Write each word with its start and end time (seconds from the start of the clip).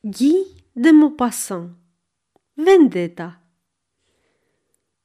Guy 0.00 0.46
de 0.72 0.90
Maupassant 0.90 1.70
Vendeta 2.52 3.42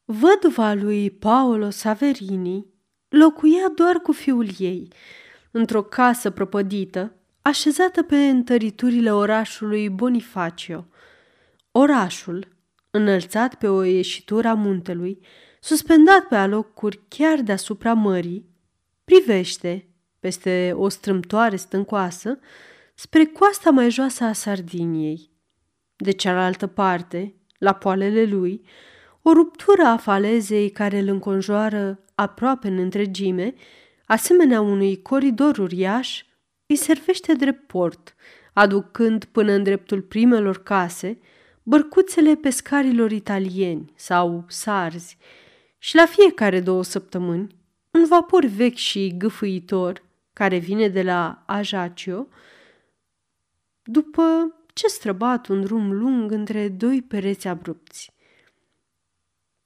Văduva 0.06 0.74
lui 0.74 1.12
Paolo 1.12 1.70
Saverini 1.70 2.66
locuia 3.10 3.72
doar 3.76 3.96
cu 3.96 4.12
fiul 4.12 4.48
ei, 4.58 4.88
într-o 5.52 5.84
casă 5.84 6.30
prăpădită, 6.30 7.16
așezată 7.42 8.04
pe 8.04 8.16
întăriturile 8.16 9.14
orașului 9.14 9.90
Bonifacio. 9.90 10.86
Orașul, 11.72 12.48
înălțat 12.90 13.56
pe 13.56 13.68
o 13.68 13.84
ieșitură 13.84 14.48
a 14.48 14.54
muntelui, 14.54 15.20
suspendat 15.60 16.28
pe 16.28 16.36
alocuri 16.36 17.00
chiar 17.08 17.42
deasupra 17.42 17.94
mării, 17.94 18.50
privește, 19.04 19.88
peste 20.20 20.74
o 20.76 20.90
strâmtoare 20.90 21.56
stâncoasă, 21.56 22.40
spre 22.96 23.26
coasta 23.26 23.70
mai 23.70 23.90
joasă 23.90 24.24
a 24.24 24.34
Sardiniei. 24.34 25.30
De 25.96 26.12
cealaltă 26.12 26.68
parte, 26.68 27.36
la 27.58 27.74
poalele 27.74 28.24
lui, 28.24 28.66
o 29.22 29.34
ruptură 29.34 29.84
a 29.84 29.98
falezei 29.98 30.70
care 30.70 31.00
îl 31.00 31.08
înconjoară 31.08 32.04
aproape 32.16 32.68
în 32.68 32.78
întregime, 32.78 33.54
asemenea 34.06 34.62
unui 34.62 35.02
coridor 35.02 35.58
uriaș, 35.58 36.24
îi 36.66 36.76
servește 36.76 37.34
drept 37.34 37.68
port, 37.68 38.16
aducând 38.54 39.26
până 39.26 39.52
în 39.52 39.64
dreptul 39.64 40.02
primelor 40.02 40.64
case 40.64 41.20
bărcuțele 41.64 42.36
pescarilor 42.36 43.12
italieni 43.12 43.92
sau 43.96 44.46
sarzi 44.48 45.18
și 45.78 45.96
la 45.96 46.06
fiecare 46.06 46.60
două 46.60 46.84
săptămâni 46.84 47.56
un 47.92 48.06
vapor 48.08 48.46
vechi 48.46 48.76
și 48.76 49.18
gâfâitor 49.18 50.04
care 50.34 50.58
vine 50.58 50.88
de 50.88 51.02
la 51.02 51.44
Ajaccio 51.48 52.28
după 53.92 54.56
ce 54.74 54.88
străbat 54.88 55.48
un 55.48 55.62
drum 55.62 55.92
lung 55.92 56.32
între 56.32 56.70
doi 56.70 57.02
pereți 57.02 57.48
abrupți. 57.48 58.14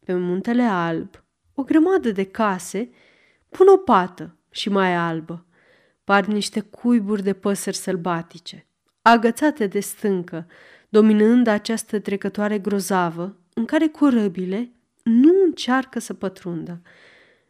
Pe 0.06 0.14
muntele 0.14 0.62
alb, 0.62 1.24
o 1.54 1.64
grămadă 1.64 2.12
de 2.12 2.24
case 2.24 2.90
pun 3.50 3.68
o 3.68 3.78
pată 3.78 4.38
și 4.50 4.70
mai 4.70 4.96
albă. 4.96 5.46
Par 6.04 6.26
niște 6.26 6.60
cuiburi 6.60 7.24
de 7.24 7.34
păsări 7.34 7.76
sălbatice, 7.76 8.68
agățate 9.02 9.68
de 9.68 9.80
stâncă, 9.80 10.48
dominând 10.90 11.48
această 11.48 12.00
trecătoare 12.00 12.60
grozavă 12.60 13.38
în 13.54 13.66
care 13.66 13.88
corăbile 13.88 14.72
nu 15.04 15.34
încearcă 15.46 16.00
să 16.00 16.14
pătrundă. 16.14 16.82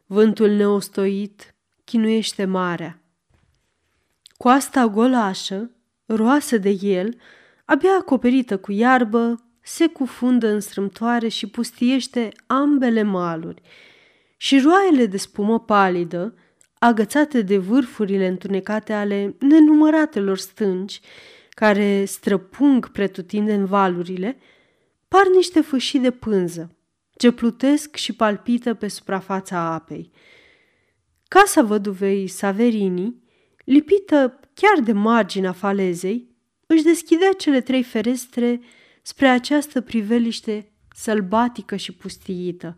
Vântul 0.05 0.49
neostoit 0.49 1.55
chinuiește 1.83 2.45
marea. 2.45 2.99
Coasta 4.37 4.87
golașă 4.87 5.74
roasă 6.05 6.57
de 6.57 6.77
el, 6.81 7.17
abia 7.65 7.91
acoperită 7.99 8.57
cu 8.57 8.71
iarbă, 8.71 9.45
se 9.61 9.87
cufundă 9.87 10.47
în 10.47 10.59
strâmtoare 10.59 11.27
și 11.27 11.47
pustiește 11.47 12.31
ambele 12.47 13.01
maluri. 13.01 13.61
Și 14.37 14.59
roaiele 14.59 15.05
de 15.05 15.17
spumă 15.17 15.59
palidă, 15.59 16.35
agățate 16.79 17.41
de 17.41 17.57
vârfurile 17.57 18.27
întunecate 18.27 18.93
ale 18.93 19.35
nenumăratelor 19.39 20.37
stânci, 20.37 20.99
care 21.49 22.05
străpung 22.05 22.91
pretutindeni 22.91 23.65
valurile, 23.65 24.37
par 25.07 25.27
niște 25.35 25.61
fâșii 25.61 25.99
de 25.99 26.11
pânză, 26.11 26.75
ce 27.17 27.31
plutesc 27.31 27.95
și 27.95 28.13
palpită 28.13 28.73
pe 28.73 28.87
suprafața 28.87 29.59
apei. 29.59 30.11
Casa 31.27 31.61
văduvei 31.61 32.27
Saverini, 32.27 33.23
lipită 33.63 34.39
chiar 34.55 34.79
de 34.83 34.91
marginea 34.91 35.51
falezei, 35.51 36.35
își 36.67 36.83
deschidea 36.83 37.31
cele 37.37 37.61
trei 37.61 37.83
ferestre 37.83 38.61
spre 39.01 39.27
această 39.27 39.81
priveliște 39.81 40.71
sălbatică 40.95 41.75
și 41.75 41.91
pustiită. 41.91 42.77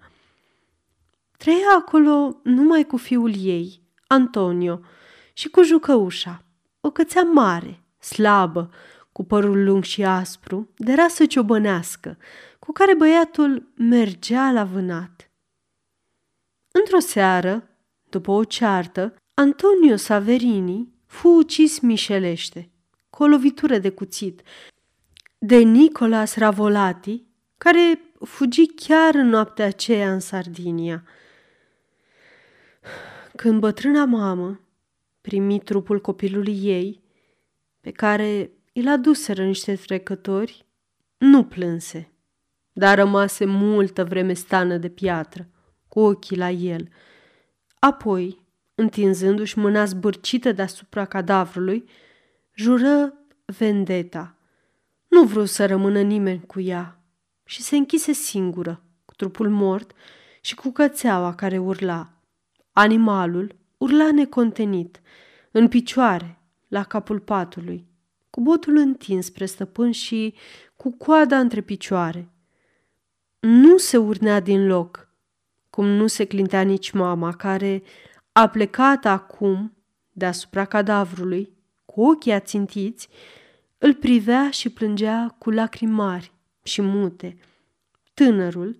Trăia 1.37 1.75
acolo 1.77 2.39
numai 2.43 2.83
cu 2.83 2.97
fiul 2.97 3.33
ei, 3.37 3.81
Antonio, 4.07 4.79
și 5.33 5.49
cu 5.49 5.63
jucăușa, 5.63 6.43
o 6.81 6.91
cățea 6.91 7.23
mare, 7.23 7.83
slabă, 7.99 8.69
cu 9.11 9.23
părul 9.23 9.63
lung 9.63 9.83
și 9.83 10.03
aspru, 10.03 10.73
de 10.77 10.93
rasă 10.93 11.25
ciobănească, 11.25 12.17
cu 12.59 12.71
care 12.71 12.95
băiatul 12.95 13.71
mergea 13.75 14.51
la 14.51 14.63
vânat. 14.63 15.31
Într-o 16.71 16.99
seară, 16.99 17.69
după 18.09 18.31
o 18.31 18.43
ceartă, 18.43 19.15
Antonio 19.33 19.95
Saverini 19.95 20.96
fu 21.17 21.27
ucis 21.27 21.79
mișelește, 21.79 22.71
cu 23.09 23.23
o 23.23 23.27
lovitură 23.27 23.77
de 23.77 23.89
cuțit, 23.89 24.41
de 25.37 25.55
Nicolas 25.55 26.35
Ravolati, 26.35 27.25
care 27.57 28.01
fugi 28.19 28.65
chiar 28.65 29.15
în 29.15 29.27
noaptea 29.27 29.65
aceea 29.65 30.11
în 30.13 30.19
Sardinia. 30.19 31.03
Când 33.35 33.59
bătrâna 33.59 34.05
mamă 34.05 34.59
primi 35.21 35.59
trupul 35.59 36.01
copilului 36.01 36.59
ei, 36.63 37.03
pe 37.81 37.91
care 37.91 38.51
îl 38.73 38.87
aduseră 38.87 39.43
niște 39.43 39.75
trecători, 39.75 40.65
nu 41.17 41.43
plânse, 41.43 42.11
dar 42.73 42.97
rămase 42.97 43.45
multă 43.45 44.03
vreme 44.03 44.33
stană 44.33 44.77
de 44.77 44.89
piatră, 44.89 45.49
cu 45.87 45.99
ochii 45.99 46.37
la 46.37 46.49
el. 46.49 46.89
Apoi, 47.79 48.46
întinzându-și 48.79 49.59
mâna 49.59 49.85
zbârcită 49.85 50.51
deasupra 50.51 51.05
cadavrului, 51.05 51.89
jură 52.53 53.13
vendeta. 53.45 54.35
Nu 55.07 55.23
vrut 55.23 55.49
să 55.49 55.65
rămână 55.65 56.01
nimeni 56.01 56.45
cu 56.45 56.59
ea 56.59 57.01
și 57.43 57.61
se 57.61 57.75
închise 57.75 58.11
singură, 58.11 58.83
cu 59.05 59.13
trupul 59.13 59.49
mort 59.49 59.91
și 60.41 60.55
cu 60.55 60.71
cățeaua 60.71 61.35
care 61.35 61.57
urla. 61.57 62.13
Animalul 62.71 63.55
urla 63.77 64.11
necontenit, 64.11 65.01
în 65.51 65.67
picioare, 65.67 66.41
la 66.67 66.83
capul 66.83 67.19
patului, 67.19 67.85
cu 68.29 68.41
botul 68.41 68.75
întins 68.77 69.25
spre 69.25 69.45
stăpân 69.45 69.91
și 69.91 70.33
cu 70.75 70.91
coada 70.91 71.39
între 71.39 71.61
picioare. 71.61 72.29
Nu 73.39 73.77
se 73.77 73.97
urnea 73.97 74.39
din 74.39 74.67
loc, 74.67 75.09
cum 75.69 75.85
nu 75.85 76.07
se 76.07 76.25
clintea 76.25 76.61
nici 76.61 76.91
mama, 76.91 77.33
care 77.33 77.83
a 78.39 78.47
plecat 78.47 79.05
acum 79.05 79.77
deasupra 80.11 80.65
cadavrului, 80.65 81.53
cu 81.85 82.01
ochii 82.01 82.31
ațintiți, 82.31 83.09
îl 83.77 83.93
privea 83.93 84.49
și 84.49 84.69
plângea 84.69 85.35
cu 85.37 85.49
lacrimi 85.49 85.91
mari 85.91 86.31
și 86.63 86.81
mute. 86.81 87.37
Tânărul, 88.13 88.77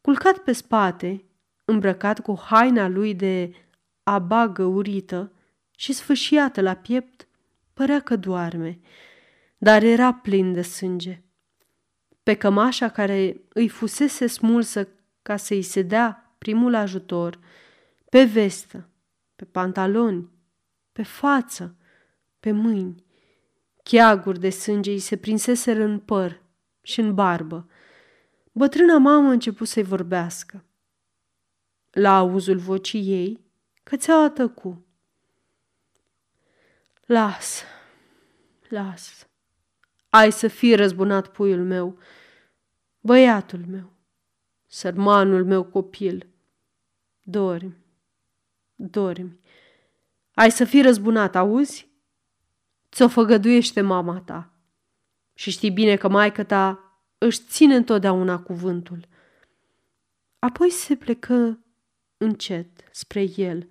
culcat 0.00 0.38
pe 0.38 0.52
spate, 0.52 1.24
îmbrăcat 1.64 2.20
cu 2.20 2.40
haina 2.44 2.88
lui 2.88 3.14
de 3.14 3.54
abagă 4.02 4.64
urită 4.64 5.32
și 5.76 5.92
sfâșiată 5.92 6.60
la 6.60 6.74
piept, 6.74 7.26
părea 7.74 8.00
că 8.00 8.16
doarme, 8.16 8.78
dar 9.58 9.82
era 9.82 10.14
plin 10.14 10.52
de 10.52 10.62
sânge. 10.62 11.22
Pe 12.22 12.34
cămașa 12.34 12.88
care 12.88 13.40
îi 13.48 13.68
fusese 13.68 14.26
smulsă 14.26 14.88
ca 15.22 15.36
să-i 15.36 15.62
se 15.62 15.82
dea 15.82 16.34
primul 16.38 16.74
ajutor, 16.74 17.38
pe 18.08 18.24
vestă, 18.24 18.88
pe 19.36 19.44
pantaloni, 19.44 20.30
pe 20.92 21.02
față, 21.02 21.76
pe 22.40 22.50
mâini. 22.50 23.04
Cheaguri 23.82 24.40
de 24.40 24.50
sânge 24.50 24.90
îi 24.90 24.98
se 24.98 25.16
prinseseră 25.16 25.82
în 25.82 25.98
păr 25.98 26.42
și 26.82 27.00
în 27.00 27.14
barbă. 27.14 27.68
Bătrâna 28.52 28.98
mamă 28.98 29.28
a 29.28 29.32
început 29.32 29.68
să-i 29.68 29.82
vorbească. 29.82 30.64
La 31.90 32.16
auzul 32.16 32.58
vocii 32.58 33.10
ei, 33.10 33.44
cățeaua 33.82 34.30
tăcu. 34.30 34.86
Las, 37.06 37.62
las, 38.68 39.28
ai 40.08 40.32
să 40.32 40.48
fii 40.48 40.74
răzbunat 40.74 41.28
puiul 41.28 41.64
meu, 41.64 41.98
băiatul 43.00 43.64
meu, 43.66 43.92
sărmanul 44.66 45.44
meu 45.44 45.64
copil. 45.64 46.26
Dormi, 47.22 47.76
dormi. 48.78 49.38
Ai 50.34 50.50
să 50.50 50.64
fii 50.64 50.82
răzbunat, 50.82 51.36
auzi? 51.36 51.88
Ți-o 52.92 53.08
făgăduiește 53.08 53.80
mama 53.80 54.20
ta. 54.20 54.52
Și 55.34 55.50
știi 55.50 55.70
bine 55.70 55.96
că 55.96 56.08
maica 56.08 56.44
ta 56.44 56.92
își 57.18 57.40
ține 57.48 57.74
întotdeauna 57.74 58.38
cuvântul. 58.38 59.08
Apoi 60.38 60.70
se 60.70 60.96
plecă 60.96 61.58
încet 62.16 62.68
spre 62.90 63.30
el, 63.36 63.68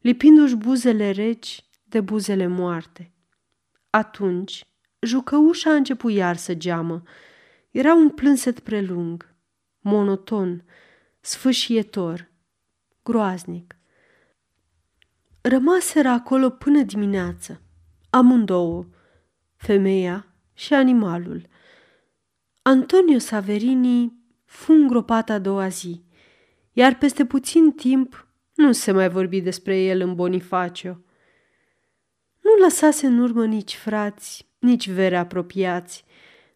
lipindu-și 0.00 0.54
buzele 0.54 1.10
reci 1.10 1.64
de 1.84 2.00
buzele 2.00 2.46
moarte. 2.46 3.12
Atunci, 3.90 4.64
jucăușa 5.00 5.70
a 5.70 5.74
început 5.74 6.12
iar 6.12 6.36
să 6.36 6.54
geamă. 6.54 7.02
Era 7.70 7.94
un 7.94 8.10
plânset 8.10 8.60
prelung, 8.60 9.34
monoton, 9.80 10.64
sfâșietor, 11.20 12.30
groaznic. 13.02 13.76
Rămaseră 15.42 16.08
acolo 16.08 16.50
până 16.50 16.82
dimineață, 16.82 17.60
amândouă, 18.10 18.86
femeia 19.56 20.26
și 20.52 20.74
animalul. 20.74 21.46
Antonio 22.62 23.18
Saverini 23.18 24.12
fu 24.44 24.72
îngropat 24.72 25.30
a 25.30 25.38
doua 25.38 25.68
zi, 25.68 26.04
iar 26.72 26.98
peste 26.98 27.24
puțin 27.24 27.70
timp 27.70 28.26
nu 28.54 28.72
se 28.72 28.92
mai 28.92 29.08
vorbi 29.08 29.40
despre 29.40 29.78
el 29.78 30.00
în 30.00 30.14
Bonifacio. 30.14 30.98
Nu 32.40 32.64
lăsase 32.64 33.06
în 33.06 33.18
urmă 33.18 33.46
nici 33.46 33.74
frați, 33.74 34.48
nici 34.58 34.90
vere 34.90 35.16
apropiați. 35.16 36.04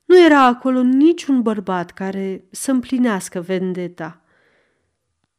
Nu 0.04 0.24
era 0.24 0.44
acolo 0.44 0.82
niciun 0.82 1.42
bărbat 1.42 1.90
care 1.90 2.44
să 2.50 2.70
împlinească 2.70 3.40
vendeta. 3.40 4.24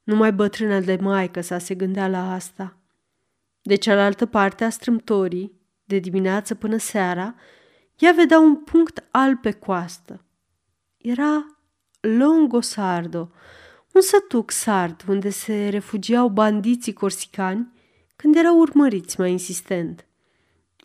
Numai 0.04 0.34
bătrâna 0.34 0.80
de 0.80 0.98
maică 1.02 1.42
sa 1.42 1.58
se 1.58 1.76
gândea 1.76 2.08
la 2.08 2.34
asta. 2.34 2.77
De 3.68 3.76
cealaltă 3.76 4.26
parte 4.26 4.64
a 4.64 4.70
strâmtorii, 4.70 5.52
de 5.84 6.00
dimineață 6.00 6.56
până 6.56 6.78
seara, 6.78 7.36
ea 7.98 8.12
vedea 8.12 8.40
un 8.40 8.56
punct 8.56 9.04
alb 9.12 9.42
pe 9.42 9.52
coastă. 9.52 10.26
Era 10.98 11.46
Longo 12.00 12.62
Sardo, 12.62 13.32
un 13.94 14.02
sătuc 14.02 14.52
sard 14.52 15.04
unde 15.08 15.30
se 15.30 15.68
refugiau 15.70 16.30
bandiții 16.30 16.94
corsicani 16.94 17.72
când 18.16 18.36
erau 18.36 18.58
urmăriți 18.58 19.20
mai 19.20 19.32
insistent. 19.32 20.06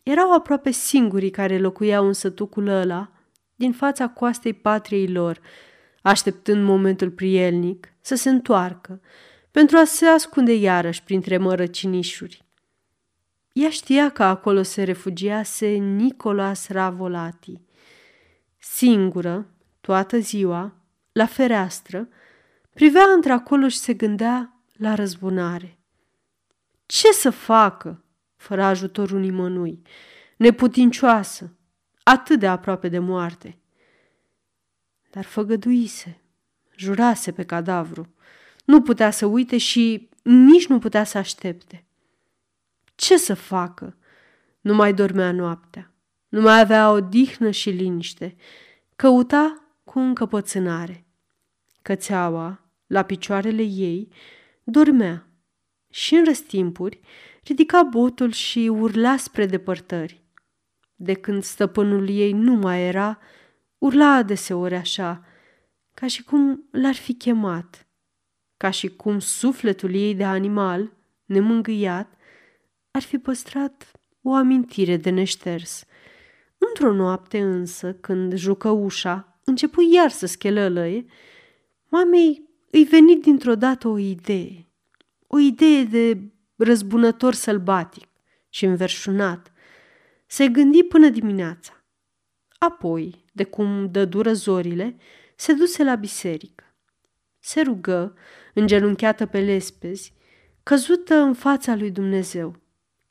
Erau 0.02 0.32
aproape 0.32 0.70
singurii 0.70 1.30
care 1.30 1.58
locuiau 1.58 2.06
în 2.06 2.12
sătucul 2.12 2.66
ăla 2.66 3.10
din 3.54 3.72
fața 3.72 4.08
coastei 4.08 4.52
patriei 4.52 5.08
lor, 5.08 5.40
așteptând 6.00 6.64
momentul 6.64 7.10
prielnic 7.10 7.92
să 8.00 8.14
se 8.14 8.28
întoarcă 8.28 9.00
pentru 9.50 9.76
a 9.76 9.84
se 9.84 10.06
ascunde 10.06 10.54
iarăși 10.54 11.02
printre 11.02 11.36
mărăcinișuri. 11.36 12.50
Ea 13.52 13.70
știa 13.70 14.10
că 14.10 14.22
acolo 14.22 14.62
se 14.62 14.82
refugiase 14.82 15.66
Nicolas 15.68 16.68
Ravolati. 16.68 17.60
Singură, 18.58 19.46
toată 19.80 20.18
ziua, 20.18 20.74
la 21.12 21.26
fereastră, 21.26 22.08
privea 22.74 23.04
într-acolo 23.14 23.68
și 23.68 23.76
se 23.76 23.94
gândea 23.94 24.56
la 24.72 24.94
răzbunare. 24.94 25.78
Ce 26.86 27.12
să 27.12 27.30
facă, 27.30 28.04
fără 28.36 28.62
ajutorul 28.62 29.20
nimănui, 29.20 29.82
neputincioasă, 30.36 31.56
atât 32.02 32.38
de 32.38 32.46
aproape 32.46 32.88
de 32.88 32.98
moarte? 32.98 33.58
Dar 35.10 35.24
făgăduise, 35.24 36.20
jurase 36.76 37.32
pe 37.32 37.44
cadavru. 37.44 38.14
Nu 38.64 38.82
putea 38.82 39.10
să 39.10 39.26
uite 39.26 39.58
și 39.58 40.08
nici 40.22 40.66
nu 40.66 40.78
putea 40.78 41.04
să 41.04 41.18
aștepte. 41.18 41.84
Ce 43.02 43.16
să 43.16 43.34
facă? 43.34 43.96
Nu 44.60 44.74
mai 44.74 44.94
dormea 44.94 45.32
noaptea. 45.32 45.94
Nu 46.28 46.40
mai 46.40 46.60
avea 46.60 46.90
odihnă 46.90 47.50
și 47.50 47.70
liniște. 47.70 48.36
Căuta 48.96 49.74
cu 49.84 49.98
încăpățânare. 49.98 51.06
Cățeaua, 51.82 52.70
la 52.86 53.02
picioarele 53.02 53.62
ei, 53.62 54.08
dormea 54.64 55.26
și 55.90 56.14
în 56.14 56.24
răstimpuri 56.24 57.00
ridica 57.44 57.82
botul 57.82 58.32
și 58.32 58.58
urla 58.58 59.16
spre 59.16 59.46
depărtări. 59.46 60.22
De 60.94 61.14
când 61.14 61.42
stăpânul 61.42 62.08
ei 62.08 62.32
nu 62.32 62.54
mai 62.54 62.86
era, 62.86 63.18
urla 63.78 64.14
adeseori 64.14 64.74
așa, 64.74 65.24
ca 65.94 66.06
și 66.06 66.22
cum 66.22 66.68
l-ar 66.70 66.94
fi 66.94 67.14
chemat, 67.14 67.86
ca 68.56 68.70
și 68.70 68.88
cum 68.88 69.18
sufletul 69.18 69.94
ei 69.94 70.14
de 70.14 70.24
animal, 70.24 70.92
nemângâiat, 71.24 72.16
ar 72.92 73.02
fi 73.02 73.18
păstrat 73.18 73.90
o 74.22 74.32
amintire 74.32 74.96
de 74.96 75.10
neșters. 75.10 75.84
Într-o 76.58 76.92
noapte 76.92 77.40
însă, 77.40 77.94
când 77.94 78.34
jucă 78.34 78.68
ușa, 78.68 79.40
începu 79.44 79.80
iar 79.92 80.10
să 80.10 80.26
schelălăie, 80.26 81.04
mamei 81.88 82.48
îi 82.70 82.84
veni 82.84 83.16
dintr-o 83.16 83.54
dată 83.54 83.88
o 83.88 83.98
idee. 83.98 84.66
O 85.26 85.38
idee 85.38 85.84
de 85.84 86.20
răzbunător 86.56 87.34
sălbatic 87.34 88.08
și 88.48 88.64
înverșunat. 88.64 89.52
Se 90.26 90.48
gândi 90.48 90.82
până 90.82 91.08
dimineața. 91.08 91.84
Apoi, 92.58 93.24
de 93.32 93.44
cum 93.44 93.90
dă 93.90 94.04
dură 94.04 94.32
zorile, 94.32 94.96
se 95.36 95.52
duse 95.52 95.84
la 95.84 95.94
biserică. 95.94 96.64
Se 97.38 97.60
rugă, 97.60 98.14
îngenunchiată 98.54 99.26
pe 99.26 99.40
lespezi, 99.40 100.12
căzută 100.62 101.14
în 101.14 101.34
fața 101.34 101.74
lui 101.74 101.90
Dumnezeu 101.90 102.61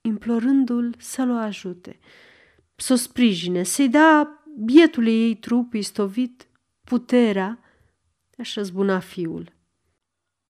implorându-l 0.01 0.95
să-l 0.97 1.29
o 1.29 1.35
ajute, 1.35 1.99
să 2.75 2.93
o 2.93 2.95
sprijine, 2.95 3.63
să-i 3.63 3.89
dea 3.89 4.43
bietului 4.63 5.13
ei 5.13 5.35
trup 5.35 5.73
istovit 5.73 6.47
puterea 6.83 7.59
de 8.29 8.35
a-și 8.39 8.57
răzbuna 8.57 8.99
fiul. 8.99 9.59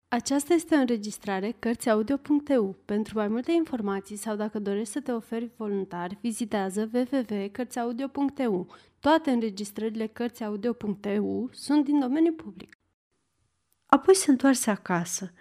Aceasta 0.07 0.53
este 0.53 0.75
o 0.75 0.79
înregistrare 0.79 1.55
Cărțiaudio.eu. 1.59 2.75
Pentru 2.85 3.17
mai 3.17 3.27
multe 3.27 3.51
informații 3.51 4.15
sau 4.15 4.35
dacă 4.35 4.59
dorești 4.59 4.93
să 4.93 5.01
te 5.01 5.11
oferi 5.11 5.51
voluntar, 5.57 6.17
vizitează 6.21 6.89
www.cărțiaudio.eu. 6.93 8.75
Toate 8.99 9.31
înregistrările 9.31 10.07
Cărțiaudio.eu 10.07 11.49
sunt 11.51 11.85
din 11.85 11.99
domeniu 11.99 12.33
public. 12.33 12.77
Apoi 13.85 14.15
se 14.15 14.31
întoarse 14.31 14.69
acasă. 14.69 15.33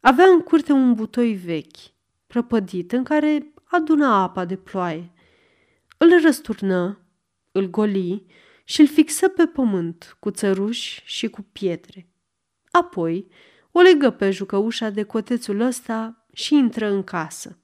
Avea 0.00 0.26
în 0.26 0.40
curte 0.40 0.72
un 0.72 0.94
butoi 0.94 1.34
vechi 1.34 1.93
prăpădit 2.34 2.92
în 2.92 3.04
care 3.04 3.52
aduna 3.64 4.22
apa 4.22 4.44
de 4.44 4.56
ploaie. 4.56 5.10
Îl 5.96 6.20
răsturnă, 6.22 6.98
îl 7.52 7.66
goli 7.66 8.26
și 8.64 8.80
îl 8.80 8.86
fixă 8.86 9.28
pe 9.28 9.46
pământ 9.46 10.16
cu 10.20 10.30
țăruși 10.30 11.02
și 11.04 11.28
cu 11.28 11.46
pietre. 11.52 12.08
Apoi 12.70 13.28
o 13.70 13.80
legă 13.80 14.10
pe 14.10 14.30
jucăușa 14.30 14.90
de 14.90 15.02
cotețul 15.02 15.60
ăsta 15.60 16.26
și 16.32 16.54
intră 16.54 16.86
în 16.86 17.02
casă. 17.02 17.58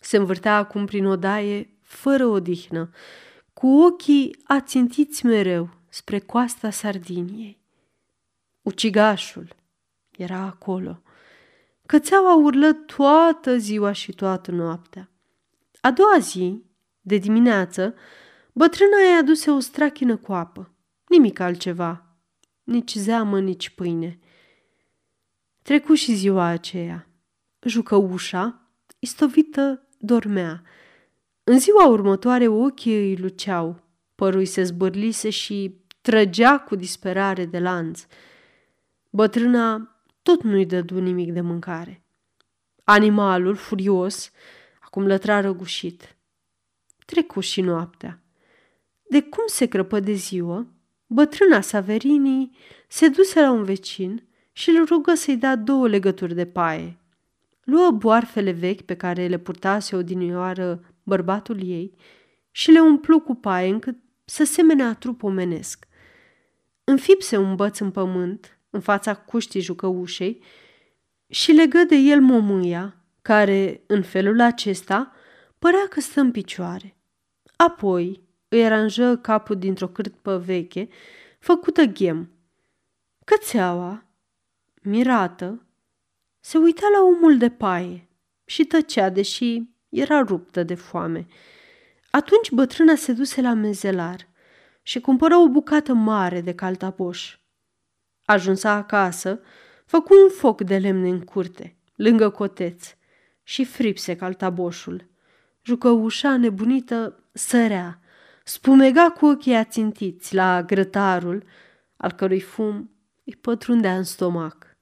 Se 0.00 0.16
învârtea 0.16 0.56
acum 0.56 0.86
prin 0.86 1.06
odaie, 1.06 1.78
fără 1.82 2.26
odihnă, 2.26 2.90
cu 3.52 3.66
ochii 3.66 4.36
ațintiți 4.44 5.26
mereu 5.26 5.70
spre 5.88 6.18
coasta 6.18 6.70
Sardiniei. 6.70 7.58
Ucigașul 8.62 9.54
era 10.10 10.38
acolo– 10.38 11.02
Cățeaua 11.90 12.34
urlă 12.34 12.72
toată 12.72 13.56
ziua 13.56 13.92
și 13.92 14.12
toată 14.12 14.50
noaptea. 14.50 15.10
A 15.80 15.90
doua 15.90 16.18
zi, 16.18 16.62
de 17.00 17.16
dimineață, 17.16 17.94
bătrâna 18.52 18.96
i-a 19.10 19.18
aduse 19.18 19.50
o 19.50 19.58
strachină 19.58 20.16
cu 20.16 20.32
apă. 20.32 20.74
Nimic 21.08 21.38
altceva. 21.38 22.16
Nici 22.62 22.94
zeamă, 22.94 23.40
nici 23.40 23.68
pâine. 23.68 24.18
Trecu 25.62 25.94
și 25.94 26.14
ziua 26.14 26.44
aceea. 26.44 27.08
Jucă 27.60 27.96
ușa, 27.96 28.70
istovită 28.98 29.88
dormea. 29.98 30.62
În 31.44 31.58
ziua 31.58 31.86
următoare 31.86 32.46
ochii 32.46 32.96
îi 32.96 33.16
luceau, 33.16 33.82
părul 34.14 34.44
se 34.44 34.62
zbârlise 34.62 35.30
și 35.30 35.80
trăgea 36.00 36.58
cu 36.58 36.74
disperare 36.74 37.44
de 37.44 37.58
lanț. 37.58 38.06
Bătrâna 39.10 39.94
tot 40.30 40.42
nu-i 40.42 40.66
dădu 40.66 41.00
nimic 41.00 41.32
de 41.32 41.40
mâncare. 41.40 42.02
Animalul, 42.84 43.54
furios, 43.54 44.30
acum 44.80 45.06
lătra 45.06 45.40
răgușit. 45.40 46.16
Trecu 47.06 47.40
și 47.40 47.60
noaptea. 47.60 48.22
De 49.08 49.22
cum 49.22 49.44
se 49.46 49.66
crăpă 49.66 50.00
de 50.00 50.12
ziua, 50.12 50.66
bătrâna 51.06 51.60
Saverinii 51.60 52.56
se 52.88 53.08
duse 53.08 53.40
la 53.40 53.50
un 53.50 53.64
vecin 53.64 54.22
și 54.52 54.70
îl 54.70 54.84
rugă 54.84 55.14
să-i 55.14 55.36
dea 55.36 55.56
două 55.56 55.88
legături 55.88 56.34
de 56.34 56.46
paie. 56.46 56.98
Luă 57.64 57.90
boarfele 57.90 58.50
vechi 58.50 58.82
pe 58.82 58.96
care 58.96 59.26
le 59.26 59.38
purtase 59.38 59.96
odinioară 59.96 60.94
bărbatul 61.02 61.68
ei 61.68 61.94
și 62.50 62.70
le 62.70 62.80
umplu 62.80 63.20
cu 63.20 63.34
paie 63.34 63.70
încât 63.70 63.96
să 64.24 64.44
semene 64.44 64.94
trup 64.94 65.22
omenesc. 65.22 65.86
Înfipse 66.84 67.36
un 67.36 67.54
băț 67.54 67.78
în 67.78 67.90
pământ 67.90 68.59
în 68.70 68.80
fața 68.80 69.14
cuștii 69.14 69.60
jucăușei 69.60 70.42
și 71.26 71.52
legă 71.52 71.78
de 71.88 71.94
el 71.94 72.20
momâia, 72.20 72.94
care, 73.22 73.82
în 73.86 74.02
felul 74.02 74.40
acesta, 74.40 75.12
părea 75.58 75.86
că 75.88 76.00
stă 76.00 76.20
în 76.20 76.30
picioare. 76.30 76.96
Apoi 77.56 78.22
îi 78.48 78.64
aranjă 78.64 79.16
capul 79.16 79.58
dintr-o 79.58 79.88
cârpă 79.88 80.38
veche, 80.38 80.88
făcută 81.38 81.82
ghem. 81.82 82.30
Cățeaua, 83.24 84.04
mirată, 84.82 85.66
se 86.40 86.58
uita 86.58 86.86
la 86.92 87.02
omul 87.02 87.38
de 87.38 87.50
paie 87.50 88.08
și 88.44 88.64
tăcea, 88.64 89.08
deși 89.08 89.62
era 89.88 90.22
ruptă 90.22 90.62
de 90.62 90.74
foame. 90.74 91.26
Atunci 92.10 92.50
bătrâna 92.50 92.94
se 92.94 93.12
duse 93.12 93.40
la 93.40 93.52
mezelar 93.52 94.28
și 94.82 95.00
cumpără 95.00 95.36
o 95.36 95.48
bucată 95.48 95.92
mare 95.92 96.40
de 96.40 96.54
caltaboș. 96.54 97.39
Ajunsă 98.30 98.68
acasă, 98.68 99.40
făcu 99.84 100.14
un 100.22 100.30
foc 100.30 100.60
de 100.60 100.78
lemne 100.78 101.08
în 101.08 101.20
curte, 101.20 101.76
lângă 101.94 102.28
coteț, 102.28 102.94
și 103.42 103.64
fripse 103.64 104.16
caltaboșul. 104.16 105.08
Jucăușa 105.62 106.36
nebunită 106.36 107.24
sărea, 107.32 108.00
spumega 108.44 109.10
cu 109.10 109.26
ochii 109.26 109.54
ațintiți 109.54 110.34
la 110.34 110.62
grătarul, 110.62 111.44
al 111.96 112.12
cărui 112.12 112.40
fum 112.40 112.90
îi 113.24 113.36
pătrundea 113.40 113.96
în 113.96 114.04
stomac. 114.04 114.76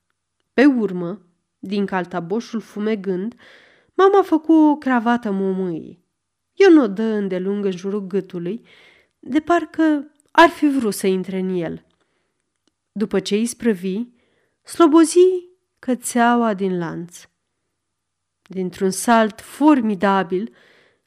Pe 0.52 0.64
urmă, 0.64 1.20
din 1.58 1.86
caltaboșul 1.86 2.60
fumegând, 2.60 3.34
mama 3.94 4.22
făcu 4.22 4.52
o 4.52 4.76
cravată 4.76 5.30
momâii. 5.30 6.04
Eu 6.54 6.72
nu 6.72 6.82
o 6.82 6.86
dă 6.86 7.02
îndelung 7.02 7.64
în 7.64 7.76
jurul 7.76 8.06
gâtului, 8.06 8.66
de 9.18 9.40
parcă 9.40 10.12
ar 10.30 10.48
fi 10.48 10.68
vrut 10.68 10.94
să 10.94 11.06
intre 11.06 11.38
în 11.38 11.48
el. 11.48 11.82
După 12.98 13.20
ce 13.20 13.34
îi 13.34 13.46
sprăvi, 13.46 14.06
slobozi 14.62 15.48
cățeaua 15.78 16.54
din 16.54 16.78
lanț. 16.78 17.22
Dintr-un 18.42 18.90
salt 18.90 19.40
formidabil, 19.40 20.54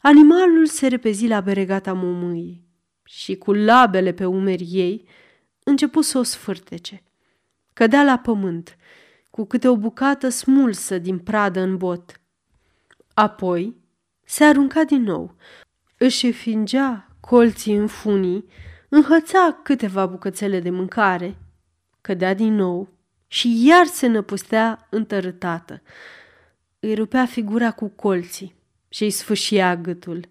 animalul 0.02 0.66
se 0.66 0.88
repezi 0.88 1.28
la 1.28 1.42
beregata 1.42 1.94
momâii 1.94 2.68
și 3.04 3.36
cu 3.36 3.54
labele 3.54 4.14
pe 4.14 4.26
umerii 4.26 4.70
ei 4.72 5.08
începu 5.64 6.02
să 6.02 6.18
o 6.18 6.24
sfârtece. 6.24 7.04
Cădea 7.74 8.04
la 8.04 8.18
pământ, 8.18 8.78
cu 9.30 9.46
câte 9.46 9.68
o 9.68 9.78
bucată 9.78 10.30
smulsă 10.30 10.98
din 10.98 11.20
pradă 11.20 11.60
în 11.60 11.78
bot. 11.78 12.22
Apoi 13.14 13.76
se 14.24 14.44
arunca 14.44 14.84
din 14.84 15.02
nou, 15.02 15.36
își 15.98 16.32
fingea 16.32 17.16
colții 17.20 17.76
în 17.76 17.88
funii, 17.88 18.46
înhăța 18.90 19.60
câteva 19.64 20.06
bucățele 20.06 20.60
de 20.60 20.70
mâncare, 20.70 21.36
cădea 22.02 22.34
din 22.34 22.56
nou 22.56 22.90
și 23.28 23.66
iar 23.68 23.86
se 23.86 24.08
năpustea 24.08 24.88
întărâtată. 24.90 25.82
Îi 26.80 26.96
rupea 26.96 27.26
figura 27.26 27.72
cu 27.72 27.88
colții 27.88 28.56
și 28.90 29.04
îi 29.04 29.10
sfâșia 29.10 29.76
gâtul. 29.76 30.30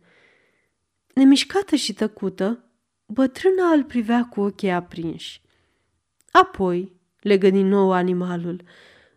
Nemișcată 1.15 1.77
și 1.77 1.93
tăcută, 1.93 2.65
bătrâna 3.07 3.73
îl 3.73 3.85
privea 3.85 4.25
cu 4.25 4.41
ochii 4.41 4.71
aprinși. 4.71 5.43
Apoi 6.31 6.93
legă 7.21 7.51
din 7.51 7.67
nou 7.67 7.93
animalul, 7.93 8.63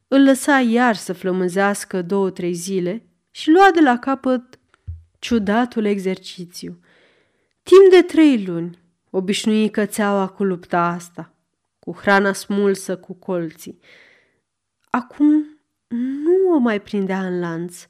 îl 0.08 0.24
lăsa 0.24 0.60
iar 0.60 0.96
să 0.96 1.14
flămânzească 1.14 2.02
două-trei 2.02 2.54
zile 2.54 3.08
și 3.32 3.50
lua 3.50 3.72
de 3.74 3.80
la 3.80 3.98
capăt 3.98 4.60
ciudatul 5.20 5.86
exercițiu. 5.86 6.80
Timp 7.64 7.92
de 7.92 8.02
trei 8.02 8.46
luni 8.46 8.80
obișnui 9.10 9.70
cățeaua 9.70 10.28
cu 10.28 10.44
lupta 10.44 10.86
asta, 10.86 11.33
cu 11.84 11.96
hrana 12.02 12.34
smulsă 12.34 12.98
cu 12.98 13.14
colții. 13.14 13.80
Acum 14.90 15.60
nu 15.88 16.56
o 16.56 16.58
mai 16.58 16.82
prindea 16.82 17.26
în 17.26 17.40
lanț, 17.40 17.86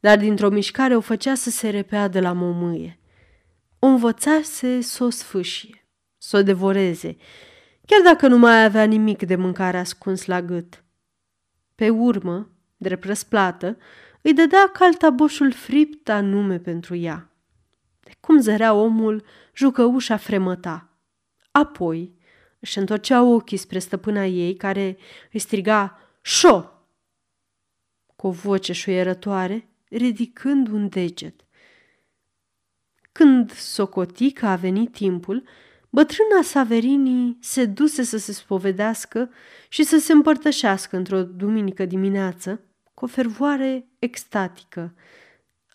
dar 0.00 0.18
dintr-o 0.18 0.48
mișcare 0.48 0.96
o 0.96 1.00
făcea 1.00 1.34
să 1.34 1.50
se 1.50 1.70
repea 1.70 2.08
de 2.08 2.20
la 2.20 2.32
momâie. 2.32 3.00
O 3.78 3.86
învățase 3.86 4.80
să 4.80 5.04
o 5.04 5.10
sfâșie, 5.10 5.86
să 6.18 6.36
o 6.36 6.42
devoreze, 6.42 7.16
chiar 7.86 8.00
dacă 8.04 8.28
nu 8.28 8.38
mai 8.38 8.64
avea 8.64 8.84
nimic 8.84 9.22
de 9.22 9.36
mâncare 9.36 9.78
ascuns 9.78 10.26
la 10.26 10.42
gât. 10.42 10.84
Pe 11.74 11.90
urmă, 11.90 12.50
drept 12.76 13.04
răsplată, 13.04 13.76
îi 14.22 14.32
dădea 14.32 14.70
caltaboșul 14.72 15.52
fript 15.52 16.08
anume 16.08 16.58
pentru 16.58 16.94
ea. 16.94 17.30
De 18.00 18.10
cum 18.20 18.40
zărea 18.40 18.74
omul, 18.74 19.24
jucăușa 19.54 20.16
fremăta. 20.16 20.98
Apoi 21.50 22.16
își 22.58 22.78
întorcea 22.78 23.22
ochii 23.22 23.56
spre 23.56 23.78
stăpâna 23.78 24.24
ei, 24.24 24.56
care 24.56 24.96
îi 25.32 25.38
striga 25.38 26.00
Șo! 26.20 26.70
Cu 28.16 28.26
o 28.26 28.30
voce 28.30 28.72
șuierătoare, 28.72 29.68
ridicând 29.88 30.68
un 30.68 30.88
deget. 30.88 31.40
Când 33.12 33.52
socoti 33.52 34.32
că 34.32 34.46
a 34.46 34.56
venit 34.56 34.92
timpul, 34.92 35.42
bătrâna 35.90 36.42
Saverini 36.42 37.36
se 37.40 37.64
duse 37.64 38.02
să 38.02 38.16
se 38.16 38.32
spovedească 38.32 39.30
și 39.68 39.82
să 39.82 39.98
se 39.98 40.12
împărtășească 40.12 40.96
într-o 40.96 41.22
duminică 41.22 41.84
dimineață 41.84 42.60
cu 42.94 43.04
o 43.04 43.08
fervoare 43.08 43.88
extatică. 43.98 44.94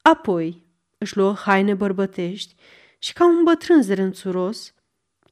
Apoi 0.01 0.65
își 0.97 1.17
luă 1.17 1.33
haine 1.33 1.73
bărbătești 1.73 2.55
și 2.99 3.13
ca 3.13 3.25
un 3.25 3.43
bătrân 3.43 3.81
zrențuros, 3.81 4.73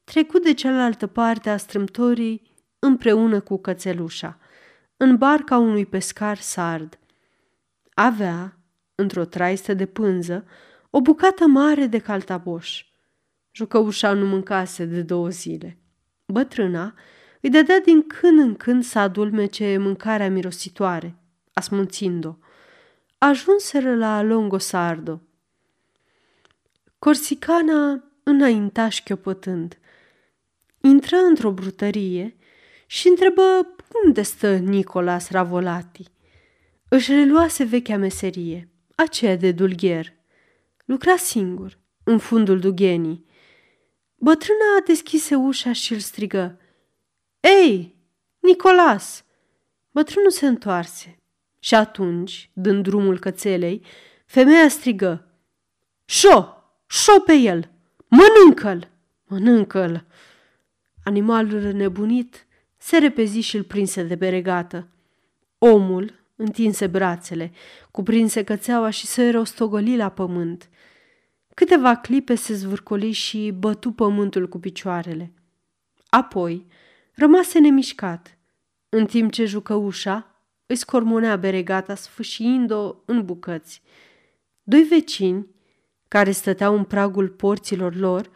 trecut 0.09 0.43
de 0.43 0.53
cealaltă 0.53 1.07
parte 1.07 1.49
a 1.49 1.57
strâmtorii 1.57 2.41
împreună 2.79 3.39
cu 3.39 3.57
cățelușa, 3.57 4.39
în 4.97 5.17
barca 5.17 5.57
unui 5.57 5.85
pescar 5.85 6.37
sard. 6.37 6.99
Avea, 7.93 8.57
într-o 8.95 9.25
traistă 9.25 9.73
de 9.73 9.85
pânză, 9.85 10.45
o 10.89 11.01
bucată 11.01 11.47
mare 11.47 11.85
de 11.85 11.99
caltaboș. 11.99 12.85
Jucăușa 13.51 14.13
nu 14.13 14.25
mâncase 14.25 14.85
de 14.85 15.01
două 15.01 15.29
zile. 15.29 15.77
Bătrâna 16.25 16.93
îi 17.41 17.49
dădea 17.49 17.79
din 17.79 18.07
când 18.07 18.39
în 18.39 18.55
când 18.55 18.83
să 18.83 18.99
adulmece 18.99 19.77
mâncarea 19.77 20.29
mirositoare, 20.29 21.15
asmunțind-o. 21.53 22.35
Ajunseră 23.17 23.95
la 23.95 24.21
Longosardo. 24.21 25.21
Corsicana 26.99 28.03
înainta 28.23 28.89
șchiopătând. 28.89 29.78
Intră 30.81 31.17
într-o 31.17 31.51
brutărie 31.51 32.35
și 32.85 33.07
întrebă 33.07 33.75
unde 34.05 34.21
stă 34.21 34.55
Nicolas 34.55 35.29
Ravolati. 35.29 36.03
Își 36.87 37.11
reluase 37.11 37.63
vechea 37.63 37.97
meserie, 37.97 38.69
aceea 38.95 39.35
de 39.35 39.51
dulgher. 39.51 40.13
Lucra 40.85 41.15
singur, 41.15 41.79
în 42.03 42.17
fundul 42.17 42.59
dughenii. 42.59 43.25
Bătrâna 44.15 44.79
deschise 44.85 45.35
ușa 45.35 45.71
și 45.71 45.93
îl 45.93 45.99
strigă. 45.99 46.59
Ei, 47.39 47.95
Nicolas! 48.39 49.23
Bătrânul 49.91 50.31
se 50.31 50.45
întoarse 50.45 51.17
și 51.59 51.75
atunci, 51.75 52.49
dând 52.53 52.83
drumul 52.83 53.19
cățelei, 53.19 53.85
femeia 54.25 54.67
strigă. 54.67 55.27
Șo! 56.05 56.53
Șo 56.87 57.19
pe 57.19 57.33
el! 57.33 57.71
Mănâncă-l! 58.07 58.89
Mănâncă-l! 59.23 60.05
Animalul 61.03 61.61
nebunit 61.61 62.47
se 62.77 62.97
repezi 62.97 63.39
și 63.39 63.55
îl 63.55 63.63
prinse 63.63 64.03
de 64.03 64.15
beregată. 64.15 64.87
Omul 65.57 66.19
întinse 66.35 66.87
brațele, 66.87 67.51
cuprinse 67.91 68.43
cățeaua 68.43 68.89
și 68.89 69.05
se 69.05 69.29
rostogoli 69.29 69.95
la 69.95 70.09
pământ. 70.09 70.69
Câteva 71.53 71.95
clipe 71.95 72.35
se 72.35 72.53
zvârcoli 72.53 73.11
și 73.11 73.51
bătu 73.57 73.91
pământul 73.91 74.47
cu 74.47 74.59
picioarele. 74.59 75.33
Apoi 76.09 76.65
rămase 77.13 77.59
nemișcat, 77.59 78.37
în 78.89 79.05
timp 79.05 79.31
ce 79.31 79.45
jucăușa 79.45 80.43
îi 80.65 80.75
scormonea 80.75 81.35
beregata 81.35 81.95
sfâșiind-o 81.95 82.95
în 83.05 83.25
bucăți. 83.25 83.81
Doi 84.63 84.83
vecini, 84.83 85.47
care 86.07 86.31
stăteau 86.31 86.75
în 86.75 86.83
pragul 86.83 87.29
porților 87.29 87.95
lor, 87.95 88.29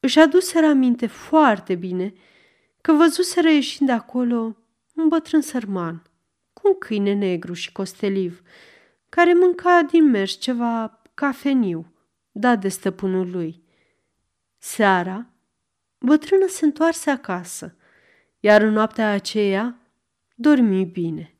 își 0.00 0.18
aduseră 0.18 0.66
aminte 0.66 1.06
foarte 1.06 1.74
bine 1.74 2.12
că 2.80 2.92
văzuseră 2.92 3.48
ieșind 3.48 3.88
de 3.88 3.94
acolo 3.94 4.56
un 4.94 5.08
bătrân 5.08 5.40
sărman, 5.40 6.02
cu 6.52 6.68
un 6.68 6.78
câine 6.78 7.12
negru 7.12 7.52
și 7.52 7.72
costeliv, 7.72 8.42
care 9.08 9.34
mânca 9.34 9.82
din 9.90 10.10
mers 10.10 10.32
ceva 10.32 11.00
cafeniu, 11.14 11.92
dat 12.32 12.60
de 12.60 12.68
stăpânul 12.68 13.30
lui. 13.30 13.62
Seara, 14.58 15.26
bătrână 15.98 16.46
se 16.48 16.64
întoarse 16.64 17.10
acasă, 17.10 17.76
iar 18.40 18.62
în 18.62 18.72
noaptea 18.72 19.10
aceea 19.10 19.78
dormi 20.34 20.84
bine. 20.84 21.34